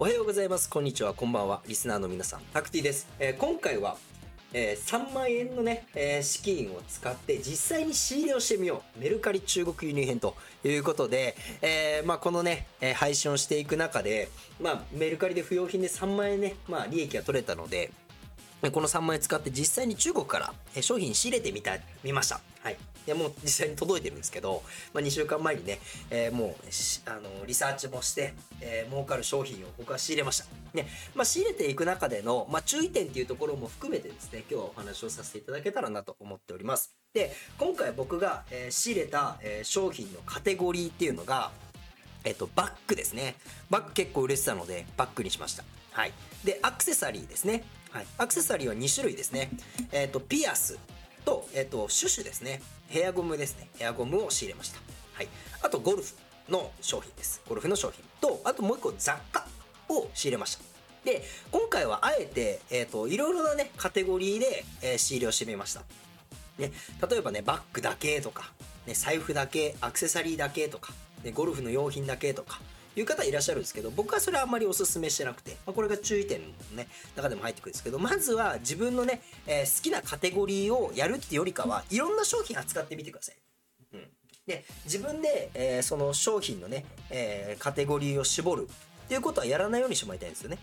[0.00, 0.70] おはようございます。
[0.70, 1.12] こんにちは。
[1.12, 1.60] こんばんは。
[1.66, 3.96] リスナーの皆さんタクティです、えー今回は
[4.52, 9.00] えー3万円のね、えー資金を使って実際に仕入れをしてみよう。
[9.00, 14.28] メルカリ中国輸入編ということで、えーまあ、このね、えー配信をしていく中で、
[14.60, 17.90] まあ、メルカリで不用品で3万円ね、まあ、利益が取れたので
[18.72, 22.40] この3万円使って実際に中国からえ商品仕入れてみたみました。
[22.68, 22.76] はい。
[23.06, 25.78] でもう実際に届いてるんですけど、まあ、2週間前にね、
[26.10, 30.44] えーもうあのリサーチもして、えー儲かる商品を僕は仕入れました。
[30.74, 36.94] ね、まあ、仕入れていく中での、まあ、注意点っていうところも含めてですね、今日はお話をさせていただけたらなと思っております。
[37.14, 41.50] で、今回僕が、えー仕入れた、えー商品のカテゴリーっていうのが、
[42.24, 43.36] えっと、バッグですね。
[43.70, 45.64] バッグ結構売れてたので、バッグにしました。
[45.92, 46.12] はい。
[46.44, 47.64] で、アクセサリーですね。
[47.90, 48.06] はい。
[48.18, 49.48] アクセサリーは2種類ですね。
[49.92, 50.78] えっと、ピアス
[51.28, 52.62] と、えっと、シュシュですね。
[52.88, 53.68] ヘアゴムですね。
[53.78, 54.80] ヘアゴムを仕入れました。
[55.12, 55.28] はい。
[55.62, 56.14] あと、ゴルフ
[56.48, 57.42] の商品です。
[57.46, 59.46] ゴルフの商品と、あともう一個雑貨
[59.90, 60.62] を仕入れました。
[61.04, 65.82] で、今回はあえて、えっと、いろいろなね、カテゴリーで、えー仕入れをしてみました。
[66.58, 66.72] ね、
[67.08, 68.50] 例えばねバッグだけとか、
[68.86, 72.60] ね、財布だけアクセサリーだけとか、ね、ゴルフの用品だけとか
[72.98, 83.36] いう方いらっしゃるんですけど僕はそれはあんまりおすすめしてなくて、まあ、これが注意点のね中でも入ってくるんですけどまずは自分のね、えー好きなカテゴリーをやるってよりかはいろんな商品扱ってみてください。
[83.94, 84.00] うん
[84.46, 88.68] で自分で、えーその商品のね、えーカテゴリーを絞る
[89.04, 90.58] っていうことはやらないようにしてもらいたいんですよね。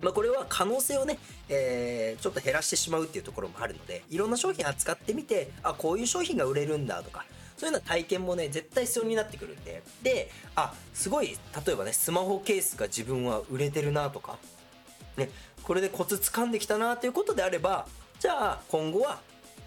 [0.00, 7.24] まあ、これは可能性をね、えーちょっと減らしてしまうっていうところもあるのでいろんな商品扱ってみてあこういう商品が売れるんだとか
[7.58, 11.36] そういうような体験もね絶対必要になってくるんでであすごい
[11.66, 14.38] 例えばねスマホケースが自分は売れてるなとか
[15.16, 15.28] ね
[15.64, 17.86] これでコツ掴んできたなということであれば
[18.20, 19.20] じゃあ今後は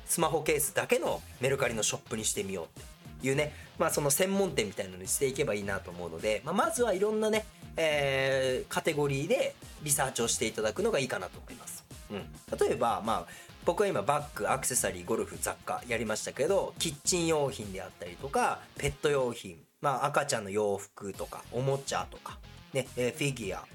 [0.06, 11.84] スマホケースだけのメルカリのショップにしてみようっていうねまあその専門店みたいなのにしていけばいいなと思うので、まあ、まずはいろんなね、えーカテゴリーでリサーチをしていただくのがいいかなと思います。
[12.12, 22.40] うん、例えばまあ僕は今バッグアクセサリーゴルフ雑貨やりましたけどキッチン用品であったりとかペット用品、まあ、赤ちゃんの洋服とかおもちゃとか、
[22.74, 23.66] ねえフィギュア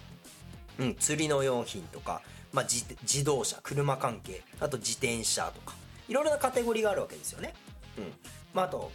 [0.78, 2.20] うん、釣りの用品とか、
[2.52, 5.74] まあ、自動車車関係あと自転車とか
[6.08, 7.54] いろいろなカテゴリーがあるわけですよね。
[7.98, 8.12] うん
[8.54, 8.92] まあ、あと、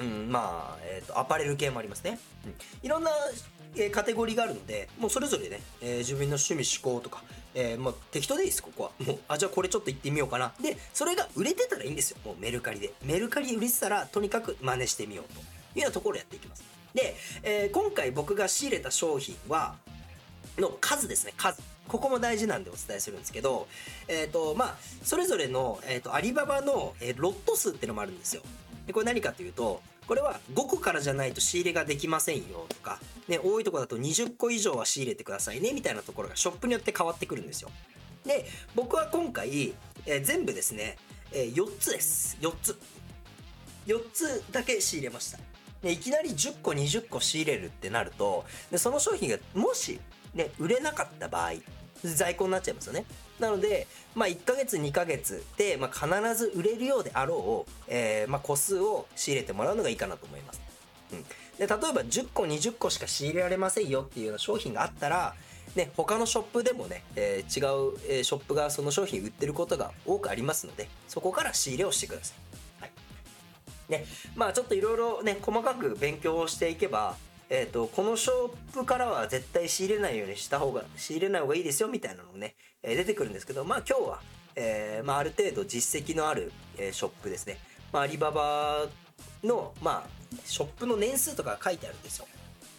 [0.00, 2.18] うん、まあ、えー、とアパレル系もありますね。
[2.44, 3.10] うん、いろんな、
[3.76, 7.22] えカテゴリーがあるのでもうそれぞれね、えー自分の趣味思考とか、
[7.54, 8.90] えーまあ、適当でいいですここは。
[9.04, 10.52] もうあじゃあこれちょっと行ってみようかな。
[10.60, 12.18] でそれが売れてたらいいんですよ。
[12.24, 12.92] もうメルカリで。
[13.04, 15.40] メルカリ売れてたらとにかく真似してみようと。
[15.40, 16.64] いうようなところをやっていきます。
[16.94, 19.76] で、えー今回僕が仕入れた商品は
[20.58, 21.34] の数ですね。
[21.36, 21.60] 数。
[21.88, 23.68] ここも大事なんでお伝えするんですけど
[24.08, 28.42] えっ、とまあそれぞれの、えー、とアリババの、えーロット数ってのもあるんですよ。
[28.86, 37.70] でこれ何かというとこれは5個からじゃないと仕入れができませんよとか、ね、多いとこだと20個以上は仕入れてくださいねみたいなところがショップによって変わってくるんですよ。
[38.24, 39.74] で僕は今回、
[40.06, 40.96] えー全部ですね、
[41.32, 42.36] え4つです。
[42.40, 42.78] 4つ。
[43.86, 45.38] 4つだけ仕入れました。
[45.82, 50.00] でいきなり10個20個仕入れるってなるとでその商品がもし、
[50.32, 51.52] ね、売れなかった場合
[52.08, 53.04] 在庫になっちゃいますよね。
[53.38, 60.60] なので、まあ、1ヶ月2ヶ月で、まあ、必ず売れるようであろう、えーまあ、個数を仕入れてもらうのがいいかなと思います、
[61.12, 61.26] うん、で
[61.58, 65.34] 例えば10個20個しか仕入れられませんよっていうような商品があったら
[65.74, 72.34] ね、他のショップでもね、えー違う、えーショップがその商品売ってることが多くありますのでそこから仕入れをしてくださ
[72.80, 72.82] い。
[72.82, 72.90] はい。
[73.88, 77.16] ね、まあちょっといろいろね細かく勉強をしていけば、
[77.56, 84.20] えー、とこのショップからは絶対仕入れないようにした方が仕入れない方がいいですよみたいなのもね、えー出てくるんですけどまあ今日は、
[84.56, 87.58] えーまあ、ある程度実績のある、えーショップですね、
[87.92, 88.86] まあ、アリババ
[89.44, 92.26] の、まあ、ショップの年数とか書いてあるんですよ。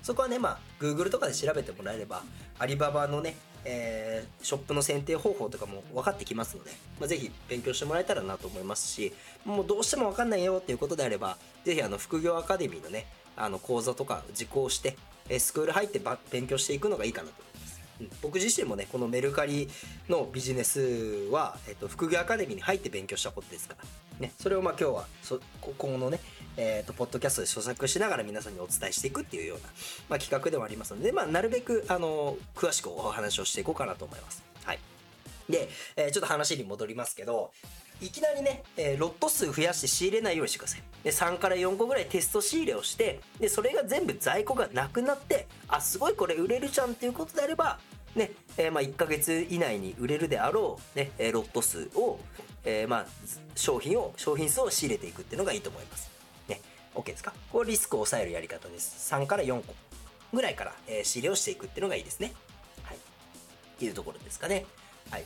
[0.03, 2.21] そこはねまあ Google とかで調べてもらえれば
[2.59, 9.13] アリババのね、えショップの選定方法とかも分かってきますので、まあ、ぜひ勉強してもらえたらなと思いますし
[9.45, 14.97] もうどうしても分かんないよっていうことであればぜひあの副業アカデミーのねあの講座とか受講して、
[15.29, 17.81] えスクール入ってば勉強していくのがいいかなと思います。
[18.01, 19.69] うん僕自身もねこのメルカリ
[20.09, 23.85] のビジネスは、えっと、副業アカデミーに入って勉強したことですから、
[24.19, 26.19] ね、それをまあ今日はそこ今後のね、
[26.57, 29.69] えっ、と、ポッドキャストで咀嚼しながら皆さんにお伝えしていくっていうような、
[30.09, 34.43] まあ、企画ではありますので、まあ、なるべく、あの、詳しくお話をしていこうかなと思います。
[34.63, 34.79] はい。
[35.49, 37.51] で、えー、ちょっと話に戻りますけど、
[38.01, 40.83] いきなりね、えー、ロット数増やして仕入れないようにしてください。
[41.03, 47.79] で、3から4個ぐらいテスト仕入れをして、で、それが全部在庫がなくなって、あ、すごいこれ売れるじゃんっていうことであれば、
[48.15, 52.19] ね、えー、まあ1ヶ月以内に売れるであろう、ね、ロット数を、
[52.63, 53.05] えー、まあ、
[53.55, 56.09] 商品を、商品数を仕入れていくっていうのがいいと思います。
[56.47, 56.61] ね、
[56.93, 57.33] OK ですか？
[57.51, 59.13] これリスクを抑えるやり方です。
[59.13, 59.73] 3から4個
[60.33, 62.33] ぐらいから、え、仕入れをしていくっていうのがいいですね。
[62.83, 62.97] はい。
[62.97, 62.99] っ
[63.77, 64.65] ていうところですかね。
[65.11, 65.25] はい。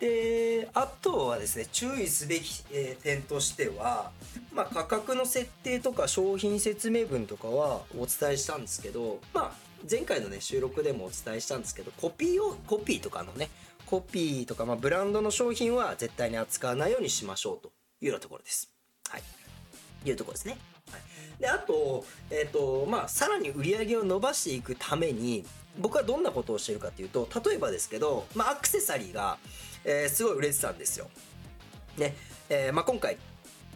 [0.00, 2.64] で、あとはですね、注意すべき、
[3.02, 4.10] 点としては、
[4.52, 13.48] まあ、価格の設定とか商品説明文とかはお伝えしたんですけど、まあ、前回のね、収録でもお伝えしたんですけど、コピーを、コピーとかのね、
[13.86, 17.68] コピーとか、まあ、ブランドの商品は絶対に扱わないようにしましょうと
[18.00, 18.70] いうようなところです。
[19.08, 19.22] はい。
[20.04, 20.58] いうところですね。
[20.90, 21.40] はい。
[21.40, 25.44] で、あと、えっ、ー、と、まあ、さらに売り上げを伸ばしていくために、
[25.78, 29.38] 僕はどんなことをしているかっていうと、例えばですけど、まあ、アクセサリーが、
[29.84, 31.08] えー、すごい売れてたんですよ。
[31.98, 32.16] ね、
[32.48, 33.16] えー、まあ、今回、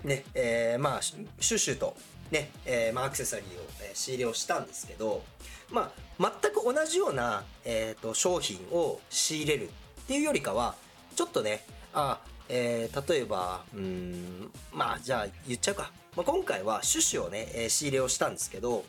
[0.04, 1.96] ね、えー、まあ、シュッシュと、
[2.30, 3.48] ね、えー、まあ、アクセサリーを、
[3.82, 5.22] えー、仕入れをしたんですけど、
[5.70, 10.74] まあ、全く同じような、えっ、と、商品を仕入れるっていうよりかは、
[11.16, 15.92] ちょっとね、あ、えー、例えば、うん、まあ、じゃあ言っちゃうか。
[16.16, 18.84] まあ、今回はシュシュをね、えー、仕入れをしたんですけど、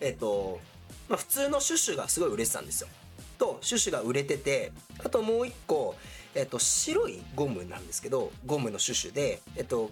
[0.00, 0.60] えっ、ー、と、
[1.08, 2.88] まあ、普通のシュシュがすごい売れてたんですよ。
[3.38, 4.72] と、シュシュが売れてて、
[5.04, 5.96] あともう一個、
[6.34, 9.90] えっと、白いゴムなんですけど、ゴムのシュシュで、えっと、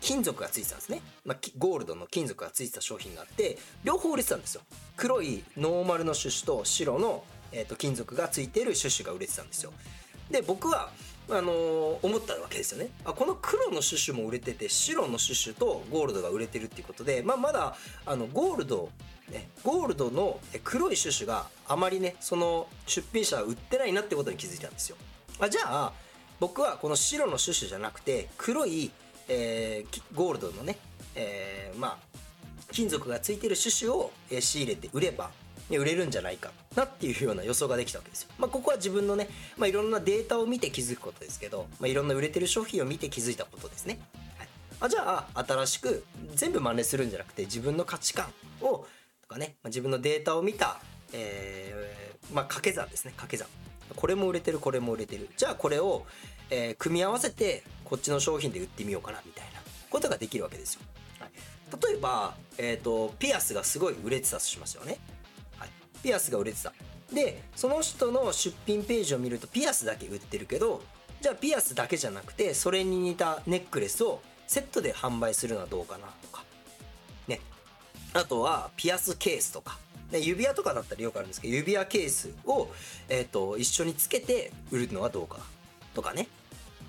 [0.00, 1.02] 金属がついてたんですね。
[1.24, 4.62] まあ、ゴールドの金属がついてた商品があって、両方売れてたんですよ。
[4.96, 9.72] 黒いノーマルのシュシュと白の、えっと、金属がついてるシュシュが売れてたんですよ。
[10.30, 10.90] で、僕は、
[11.30, 12.90] あのー、思ったわけですよね。
[13.04, 18.90] あ、この黒のシュシュも売れてて、白のシュシュとゴールドが売れてるっていうことで、まあ、まだ、あの、ゴールド、
[19.64, 24.96] ゴールドの黒いシュシュがあまりね、その出品者は売ってないなってことに気づいたんですよ。
[25.40, 25.92] あじゃあ
[26.40, 28.90] 僕はこの白のシュシュじゃなくて黒い、
[29.28, 30.78] えー、ゴールドのね、
[31.14, 32.18] えー、まあ
[32.72, 35.30] 金属がついてるシュシュを仕入れて売れば
[35.70, 38.28] 売れるんじゃないかなっていうような予想ができたわけですよ。
[38.38, 39.28] まあ、ここは自分のね、
[39.58, 43.98] まあ、いろんなデータを見て気づくことですけど、まあ、いろんな売れてる商品を見て気づいたことですね。
[44.38, 44.48] はい、
[44.80, 46.04] あじゃあ、新しく
[46.34, 48.32] 全部真似するんじゃなくて、自分の価値観
[48.62, 48.86] を、
[49.28, 50.80] とかね、まあ、自分のデータを見た、
[51.12, 53.46] えー、まあ、掛け算ですね、掛け算。
[53.94, 55.28] これも売れてるこれも売れてる。
[55.36, 56.06] じゃあこれを、
[56.50, 59.60] えー、組み合わせてこっちの商品で売ってみようかなみたいな
[59.90, 60.80] ことができるわけですよ、
[61.20, 61.30] はい、
[61.90, 64.98] 例えば、えーと、ピアスがすごい売れてたとしますよね、
[65.56, 65.68] はい、
[66.02, 66.72] ピアスが売れてた。
[67.12, 70.82] でその人の出品ページを見るとピアスだけ売ってるけど
[71.22, 76.37] じゃあピアスだけじゃなくてそれに似たネックレスをセットで販売するのはどうかなとか
[78.14, 79.78] あとはピアスケースとか。
[80.10, 82.68] で指輪とかだったらよくあるんですけど指輪ケースを、
[83.10, 85.38] えーと、一緒につけて売るのはどうか。
[85.94, 86.28] とかね、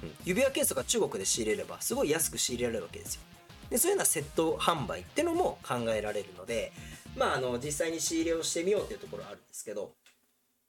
[0.02, 3.22] うん、指輪ケースとか中国で仕入れればすごい安く仕入れられるわけですよ。
[3.70, 6.72] でそういうようなセット販売ってのも考えられるので
[7.18, 9.92] まああの実際に仕入れをしてみようっていうところあるんですけど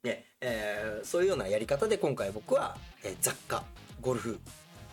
[0.03, 3.63] ねえー、そういうようなやり方で今回僕は、えー、雑貨
[4.01, 4.39] ゴルフ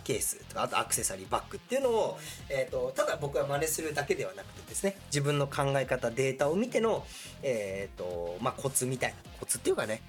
[0.08, 2.18] ケースとかあとアクセサリーバッグっていうのを、
[2.48, 7.04] えーと、ただ僕は真似するだけではなくてですね自分の考え方データを見ての、
[7.42, 10.00] えーとまあ、コツみたいなコツっていうかね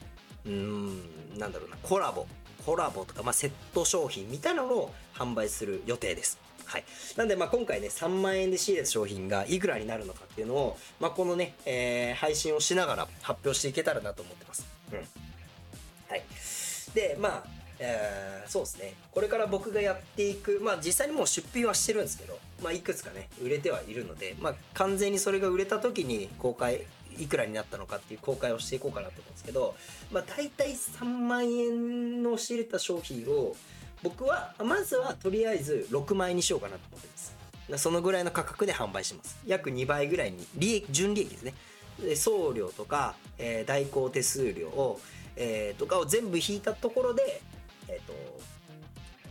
[0.45, 0.99] うん
[1.37, 2.25] なんだろうなコラボ
[2.65, 6.37] コラボとか、まあ、セット商品みたいなのを販売する予定です。
[6.65, 6.83] はい。
[7.15, 14.67] なんで、まあ、今回ね、3万円で仕入れた商品がいくらになるのかっていうのを、まあ、このね、えー、配信をしながら発表していけたらなと思ってます。
[14.91, 14.97] うん。
[14.97, 15.03] は
[16.17, 16.23] い。
[16.93, 18.93] で、まあ、えー、そうですね。
[19.11, 26.81] これから僕がやっていく、まあ実際にもう出品はしてるんですけど、まあいくつかね、売れてはいるので、まあ完全にそれが売れた時に公開、
[27.17, 29.75] いくらになったのかっていう公開をしていこうかなと思うんですけど、
[30.11, 33.55] まあ大体3万円の仕入れた商品を、
[34.03, 37.83] 僕は、まずはとりあえず6万円にしようかなと思ってます。
[37.83, 39.37] そのぐらいの価格で販売します。
[39.45, 41.53] 約2倍ぐらいに、利益、純利益ですね。
[42.01, 44.99] で送料とか、えー、代行手数料を、
[45.35, 47.41] えー、とかを全部引いたところで、
[47.89, 48.13] えっ、ー、と、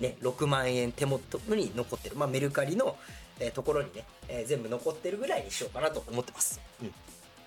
[0.01, 2.17] ね、6万円手元に残ってる。
[2.17, 2.97] まあ、メルカリの、
[3.41, 6.61] えー、ところにね、えー、全部残ってるぐらいにしようかなと思ってます。
[6.83, 6.93] うん。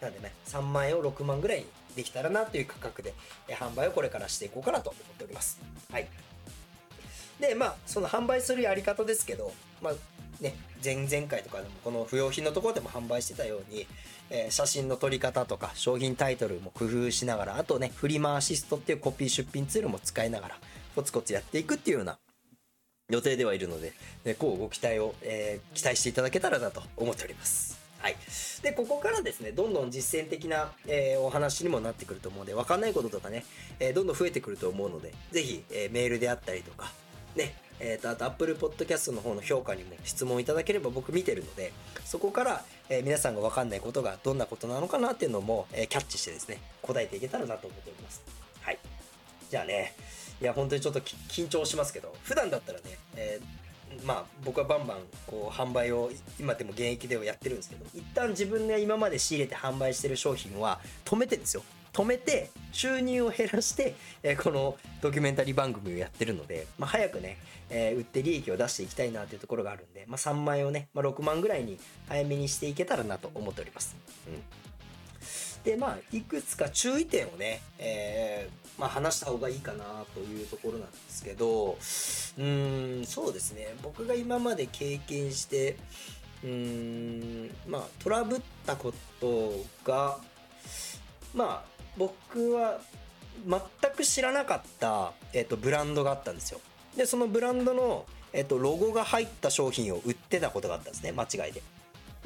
[0.01, 1.65] なんでね、3万円を6万ぐらいに
[1.95, 3.13] できたらなという価格で、
[3.47, 5.59] えー、販売をこれからしていこうかなと思っております。
[5.91, 6.07] はい。
[7.39, 9.51] で、まあ、その販売するやり方ですけど、
[9.81, 9.93] まあ、
[10.41, 13.85] ね、前々回とかでもこの不要品のところでも販売してたように、
[14.29, 20.57] えー、写真の撮り方とか商品タイトルも工夫しながら、あとね、フリマアシストっていうコピー出品ツールも使いながら、
[20.95, 22.17] コツコツやっていくっていうような
[23.09, 23.93] 予定ではいるので、
[24.23, 27.79] ね、こうご期待を、えー、期待していただけたらなと思っております。
[27.99, 28.15] はい。
[28.63, 33.45] で、ここからですね、どんどん実践的な、えー、お話にもなってくると思うので、わかんないこととかね、
[33.79, 36.91] えー、どんどん増えてくると思うので、ぜひ、え、メールであったりとか、
[37.35, 41.73] ね、えー、と、あと Apple Podcast の方の評価にも質問いただければ僕見てるので、
[42.05, 48.21] そこから、え、皆さんがわかんないことがどんなことなのかなっていうのも、え、キャッチしてですね、答えていけたらなと思っております。
[48.61, 48.79] はい。
[49.51, 49.93] じゃあね、
[50.41, 53.61] いや、本当にちょっと緊張しますけど、普段だったらね、えー
[54.05, 67.37] まあ僕はバンバンこう販売を今でも現役ではやってるんですけど一旦自分が今まで仕入れて販売してる商品は止めてですよ止めて収入を減らして、えこのドキュメンタリー番組をやってるので、まあ、早くね、
[67.69, 73.97] え売って利益を出していきたいなというところがあるんで、まあ、3万円をね、まあ、6万ぐらいに早めにしていけたらなと思っております。
[74.25, 74.41] うん、
[75.63, 81.77] でまあいくつか注意点をね、えーまあ、話した方がいいかなというところなんですけど
[82.37, 83.75] うんそうですね。
[83.83, 85.77] 僕が今まで経験して
[86.43, 89.53] うんまあトラブったこと
[89.85, 90.17] が
[91.33, 92.79] まあ僕は
[93.47, 96.59] 全く知らなかった、えー、とブランドがあったんですよ。
[96.97, 101.61] でそのブランドの、えー、とロゴが入った商品を売ってたことがあったんですね間違いで。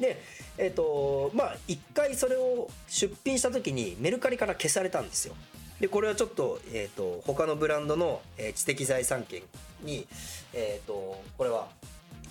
[0.00, 0.22] で
[0.58, 5.34] えっ、ー、とまあ一回それを出品した時にメルカリから消されたんですよ
[5.80, 9.42] でこれはちょっと,、えーと、他のブランドの、えー、知的財産権
[9.82, 10.06] に、
[10.54, 11.68] えーと、これは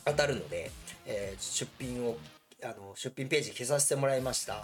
[0.04, 0.72] 当たるので、
[1.06, 2.18] えー、出品を
[2.64, 4.60] あの出品ページ消させてもらいましたっ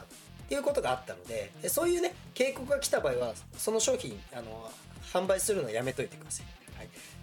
[0.50, 4.72] ていうことがあったのでそういうね警告が来た場合はその商品あの
[5.14, 6.61] 販売するのはやめといてください。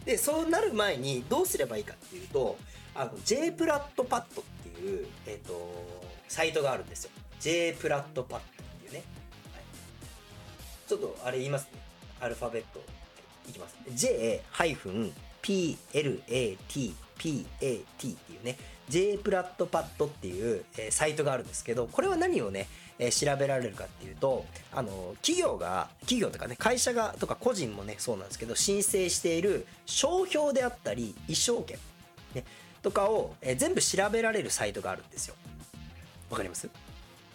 [0.08, 2.56] でそうなる前にどうすればいいかっていうと
[2.94, 5.54] あの J プラットパッドっていう、えーと、
[6.28, 7.10] サイトがあるんですよ。
[7.40, 9.02] J プラットパッドっていうね。
[9.52, 9.62] はい
[10.88, 11.78] ちょっとあれ言いますね。
[12.22, 12.82] アルファベット。
[13.50, 13.76] いきます。
[13.92, 15.02] J-PLATPAT
[16.94, 18.56] っていうね、
[18.88, 22.66] J プラットパッドっていう、えー、サイトがあるんですけど、これは何をね、
[22.98, 31.78] え、調べられるかっていうと、あの、企業が、企業とかね、会社が、とか個人もね、そうなんですけど、申請している商標であったり、衣装権、
[32.34, 32.44] ね、
[32.82, 35.36] とかを、え、全部調べられるサイトがあるんですよ。
[36.30, 36.68] わかります？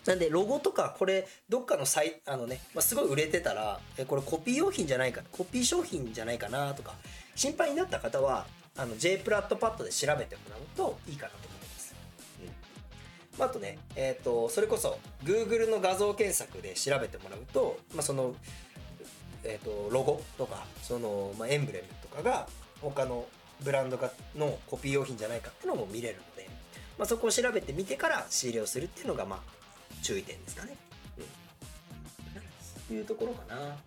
[0.05, 6.95] なんで、ロゴとか、これ、どっかのサイ、あのね、まあ、すごい売れてたら、え、これコピー用品じゃないか、コピー商品じゃないかなとか、
[7.35, 11.52] 心配になった方は、あの、J プラットパッドで調べてもらうといいかなと。
[13.39, 18.35] あ、とね、えっ、ー、と、それこそ、Google の画像検索で調べてもらうと、まあ、その、
[19.43, 22.47] えっ、ー、と、ロゴとか、その、まあ、エンブレムとかが、
[22.81, 23.25] 他の
[23.61, 26.49] ブランドがのコピー用品じゃないかっていうのも見れるので、
[26.97, 29.39] まあ、そこを調べてみてから仕入れをするっていうのが、まあ、
[30.01, 30.75] 注意点ですかね。
[32.89, 32.97] うん。
[32.97, 33.77] いうところかな。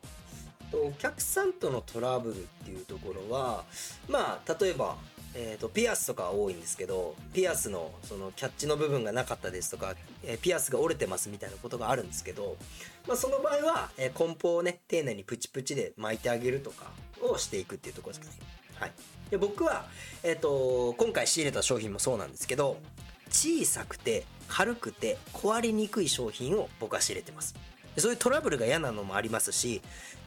[0.70, 3.64] とお客さんとのトラブルっていうところは
[4.08, 4.96] まあ例えば、
[5.38, 12.56] えーと、ピアスとか多いんですけどピアスのそのキャッチの部分がなかったですとか、えー、ピアスが折れてますみたいなことがあるんですけど、
[13.06, 16.86] まあ、その場合は、えー、梱包をね丁寧にプチプチで巻いてあげるとか
[17.20, 18.40] をしていくっていうところですかね。
[18.80, 18.92] はい、
[19.30, 19.86] で僕は、
[20.22, 22.78] えーと今回仕入れた商品もそうなんですけど
[23.30, 27.54] 小さくて軽くて壊れにくい商品を僕は仕入れてます。
[27.98, 29.82] そういうトラブルが嫌なのもありますし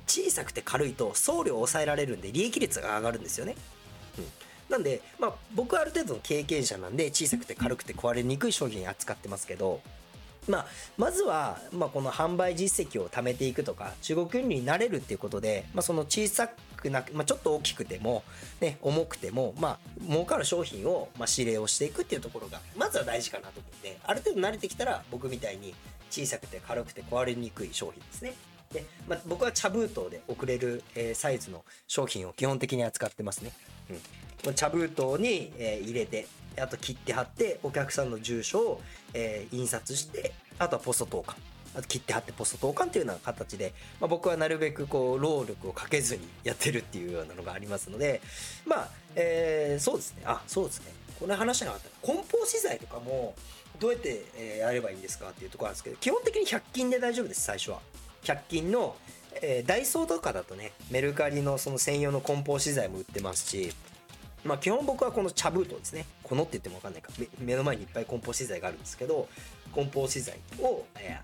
[0.08, 3.56] 小さくて軽いと送料を抑えられるんで利益率が上がるんですよね、
[4.18, 4.26] うん、
[4.70, 9.82] なんで、まあ、僕はある程度の経験者なんで小さくて軽くて壊れにくい商品扱ってますけど
[10.48, 10.66] まあ、
[10.98, 18.24] まずは、まあ、この販売実績を貯めていくとか中国輸入になれるっていうことで、まあ、その小さくなく、まあ、ちょっと大きくても、
[18.60, 25.76] ね、重くても、まあ、儲かる商品を、まあ、指令をしていくっていうところがまずは大事かなと思うんである程度慣れてきたら僕みたいに
[26.10, 28.34] 小さくて軽くて壊れにくい商品ですね。
[28.74, 33.52] で、まあ、僕は茶封筒で送れる、えー、サイズの商品を基本的に扱ってますね。
[33.90, 34.00] うん、
[34.56, 36.28] 茶封筒に、えー、入れて
[36.60, 38.82] あと切って貼ってお客さんの住所を、
[39.14, 41.36] えー、印刷してあとはポスト投函。
[41.76, 48.22] あと切って貼ってポスト投函っていうような形で、まあ、僕はなるべくこう労力をかけずにやってるっていうようなのがありますので
[48.66, 50.24] まあ、えー、そうですね。
[50.26, 50.92] あそうですね。
[51.20, 51.90] これ話なかった。
[52.02, 53.36] 梱包資材とかも
[53.80, 57.80] どうやって、えー、やればいいんですかっていうところなんですけど基本的に100均で大丈夫です最初は。
[58.24, 58.96] 100均の、
[59.42, 63.74] えー、ダイソーとかだとねメルカリのその専用の梱包資材も売ってますし
[64.44, 66.06] まあ基本僕はこの茶封筒ですね。
[66.24, 67.12] このって言ってもわかんないか。
[67.40, 69.28] 目の前にいっぱい梱包資材があるんですけど、
[69.74, 71.20] 梱包資材を、え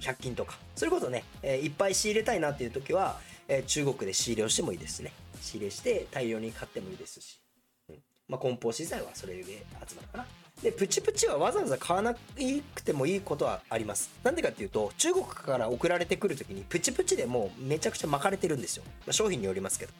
[0.00, 5.12] ー、100均とか、それこそね、えー、いっぱい仕入れたいなっていう時は、えー、中国で仕入れをしてもいいですね。
[5.40, 7.40] 仕入れして大量に買ってもいいですし。
[7.88, 7.96] うん、
[8.28, 10.26] まあ梱包資材はそれで集まるかな。
[10.62, 12.14] でプチプチはわざわざ買わな
[12.74, 19.92] くてもいいことはありますなんでかっていうと中国から送られてくる時にプチプチでもうめちゃくちゃ巻かれてるんですよ、まあ、商品によりますけど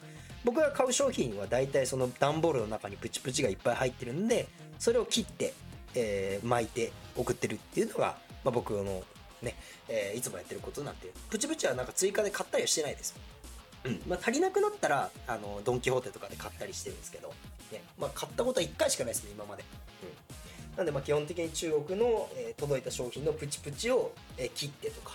[0.43, 4.47] 僕が買う商品は大体その段ボールの中にプチプチがいっぱい入ってるんで
[4.79, 5.53] それを切って、
[5.95, 9.03] えー、巻いて送ってるっていうのが、まあ、僕の
[9.41, 9.55] ね、
[9.89, 13.15] えー、いつもやってることなんでプチプチはなんか追加で買ったりはしてないです。
[13.83, 14.01] うん。
[14.07, 17.33] まあ、足りなくなったらあのドン・キホーテとかで買ったりしてるんですけど、
[17.71, 17.81] ね。
[17.99, 19.63] まあ、買ったことは1回しかないですね今まで、
[20.71, 25.13] うん、なんでまあ基本的に中国の、えー、届いた商品のプチプチを、えー、切ってとか、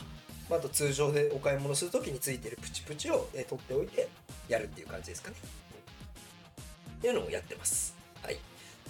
[0.50, 4.09] まあ、あと通常でお買い物する時についてるプチプチを、えー、取っておいて
[4.52, 5.37] やるっていう感じですかね、
[6.90, 7.94] うん、っていうのをやってます。
[8.23, 8.38] はい。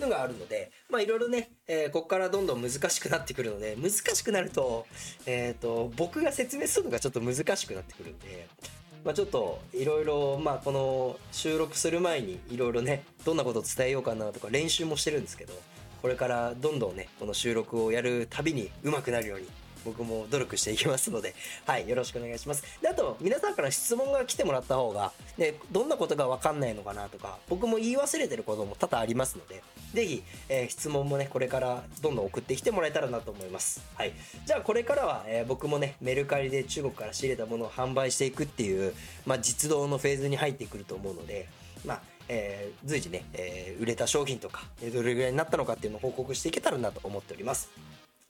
[0.01, 4.87] のがあるので、まあいろいろね、えー、ここからどんどん難しくなってくるので、難しくなると、
[5.27, 8.49] えっ、ー、と、僕が説明するのがちょっと難しくなってくるんで、
[9.05, 15.53] まあ、ちょっといろいろまあこの収録する前にいろいろねどんなことを伝えようかなとか練習もしてるんですけど
[16.01, 19.49] これからどんどんねこの収録をやるたびに上手くなるように
[19.85, 21.35] 僕も努力していきますので、
[21.67, 22.63] はい、よろしくお願いします。
[22.81, 29.63] で、あと、皆さんから質問が来てもらった方が、ね、どんなことがわかんないのかなとか、僕も言い忘れてることも多々ありますので、
[29.95, 33.83] ぜひ、えー、質問もね、これからどんどん送ってきてもらえたらなと思います。
[33.95, 34.13] はい。
[34.47, 38.95] じゃあ、これからは、えー、僕もね、メルカリで中国から仕入れたものを販売していくっていう、
[39.27, 41.49] まあ、実動のフェーズに入ってくると思うので、
[41.85, 47.71] まあ、えー、随時ね、えー、売れた商品とか、どれぐらいになったのかっていうのを報告していけたらなと思っております。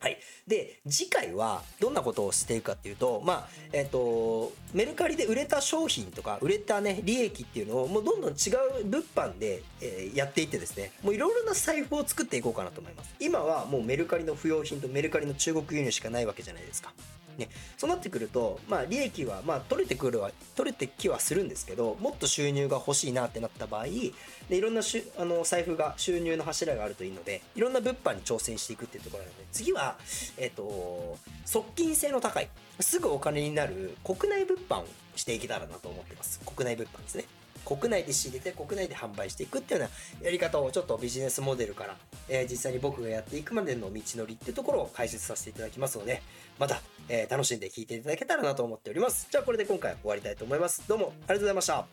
[0.03, 0.19] はい。
[0.49, 13.15] で、次回はどんなことをしていくかっていうと、まあ、えっ、ー、と、メルカリで売れた商品とか、売れたね、利益っていうのを、もうどんどん違う物販で、えー、やっていってですね、もういろいろな財布を作っていこうかなと思います。
[13.21, 16.93] 今はもうメルカリの不用品とメルカリの中国輸入しかないわけじゃないですか。
[17.39, 24.13] ね、そうなってくると、まあ、利益は、まあ、取れてくるは、取れてきはするんですけど、もっと収入が欲しいなってなった場合、で
[24.51, 29.97] いろんなしゅあの財布が、収入の柱があるといいので、いろんな物販に挑戦していくっていうところなので、次は、
[30.37, 32.49] えっ、ー、と、側近性の高い、
[32.81, 34.87] すぐお金になる国内物販を
[35.17, 36.41] していけたらなと思ってます。
[36.41, 37.25] 国内物販ですね。
[37.65, 41.97] 国内で仕入れて国内で販売していくっていうようなやり方をちょっとビジネスモデルから、
[42.29, 46.23] えー、実際に僕がやっていくまでの道のりっていうところを解説させていただきますので、
[46.59, 49.29] また、えー、楽しんで聞いていただけたらなと思っております。
[49.31, 50.83] じゃあこれで今回終わりたいと思います。
[50.89, 51.87] どうもありがとうございました。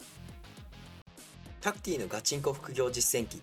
[1.62, 3.42] タクティのガチンコ副業実践記。